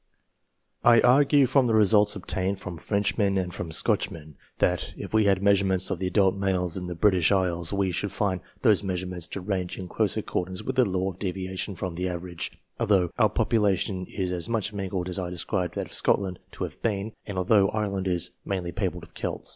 I 0.83 0.99
argue 1.01 1.45
from 1.45 1.67
the 1.67 1.75
results 1.75 2.15
obtained 2.15 2.59
from 2.59 2.79
Frenchmen 2.79 3.37
and 3.37 3.53
m 3.53 3.71
Scotchmen, 3.71 4.35
that, 4.57 4.95
if 4.97 5.13
we 5.13 5.25
had 5.25 5.43
measurements 5.43 5.91
of 5.91 5.99
the 5.99 6.11
.ult 6.17 6.35
males 6.35 6.75
in 6.75 6.87
the 6.87 6.95
British 6.95 7.31
Isles, 7.31 7.71
we 7.71 7.91
should 7.91 8.11
find 8.11 8.41
those 8.63 8.83
measurements 8.83 9.27
to 9.27 9.41
range 9.41 9.77
in 9.77 9.87
close 9.87 10.17
accordance 10.17 10.63
with 10.63 10.75
the 10.77 10.85
law 10.89 11.11
of 11.11 11.19
deviation 11.19 11.75
from 11.75 11.95
an 11.95 12.07
average, 12.07 12.51
although 12.79 13.11
our 13.19 13.29
population 13.29 14.07
is 14.07 14.31
as 14.31 14.49
much 14.49 14.73
mingled 14.73 15.07
as 15.07 15.19
I 15.19 15.29
described 15.29 15.75
that 15.75 15.85
of 15.85 15.93
Scotland 15.93 16.39
to 16.53 16.63
have 16.63 16.81
been, 16.81 17.13
and 17.27 17.37
although 17.37 17.69
Ireland 17.69 18.07
is 18.07 18.31
mainly 18.43 18.71
peopled 18.71 19.03
with 19.03 19.13
Celts. 19.13 19.49